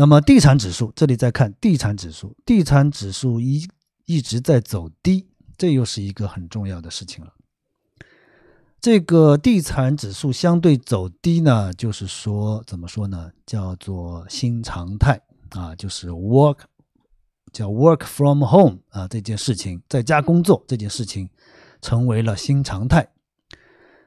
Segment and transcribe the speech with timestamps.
[0.00, 3.68] 那么地产指数，这里再看地产指数，地产指数一
[4.04, 7.32] 一直在走低，这又是一个很重要的事情了。
[8.80, 13.32] 这个地产指数相对走低呢，就是说怎么说呢？
[13.44, 16.58] 叫做新常态啊，就是 work
[17.52, 21.28] 叫 work from home 啊，这件事情在家工作这件事情
[21.82, 23.10] 成为了新常态。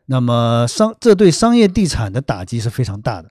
[0.05, 3.29] 那么商这对商业地产的打击是非常大的。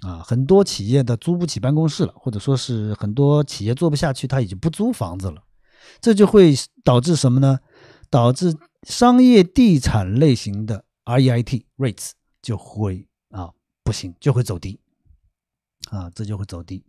[0.00, 5.42] 啊，很多企业的租不起办公室了，或者说是很多企业做不下去，他已经不租房子了，
[6.00, 7.58] 这就会导致什么呢？
[8.08, 13.50] 导致商业地产类型的 REIT rates 就会啊
[13.82, 14.78] 不行，就会走低，
[15.90, 16.84] 啊，这就会走低。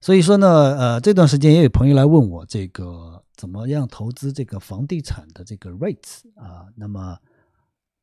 [0.00, 0.46] 所以说呢，
[0.78, 7.18] 呃，这段时间也有朋友来问我这个怎么样投资这个房地产的这个 rates 啊，那么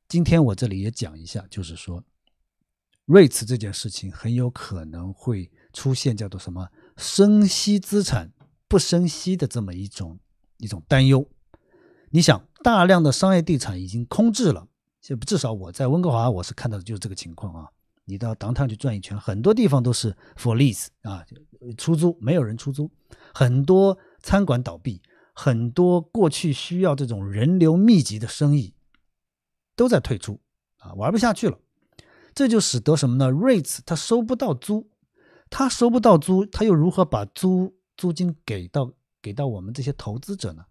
[0.09, 2.03] 今天我这里也讲一下，就是说。
[3.09, 8.31] REITs 这件事情很有可能会出现叫做什么生息资产
[8.67, 10.19] 不生息的这么一种
[10.57, 11.27] 一种担忧。
[12.11, 14.67] 你想，大量的商业地产已经空置了，
[15.01, 17.67] 就至少我在温哥华我是看到的就是这个情况啊。
[18.05, 21.25] 你到 downtown 去转一圈，很多地方都是 for lease 啊，
[21.79, 22.91] 出租，没有人出租。
[23.33, 25.01] 很多餐馆倒闭，
[25.33, 28.75] 很多过去需要这种人流密集的生意
[29.75, 30.39] 都在退出
[30.77, 31.57] 啊，玩不下去了。
[32.33, 34.89] 这就使得什么呢？REITs 他收不到租，
[35.49, 40.65] 他收不到租，他又如何把租租金给到给到我们这些投资者呢？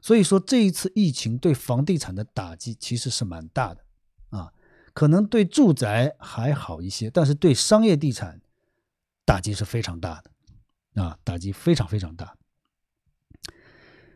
[0.00, 3.84] 所以说这一次疫情对房地产的打击其实是蛮大的
[4.30, 4.52] 啊，
[4.92, 8.40] 可能对住宅还好一些，但是对商业地产
[9.24, 12.36] 打击是非常大的啊，打击非常非常大。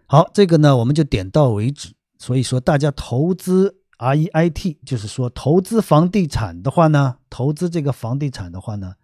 [0.06, 1.94] 好，这个呢我们就点到为止。
[2.18, 3.81] 所以说大家投资。
[4.02, 8.94] REIT 就是说，投资房地产的话呢，投资这个房地产的话呢，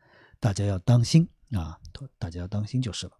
[0.40, 1.78] 大家要当心啊，
[2.18, 3.12] 大家要当心就是了。